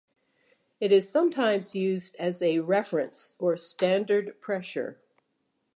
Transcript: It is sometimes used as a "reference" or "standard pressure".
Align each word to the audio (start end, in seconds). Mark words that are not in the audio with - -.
It 0.79 0.91
is 0.91 1.07
sometimes 1.07 1.75
used 1.75 2.15
as 2.15 2.41
a 2.41 2.57
"reference" 2.61 3.35
or 3.37 3.55
"standard 3.55 4.41
pressure". 4.41 4.99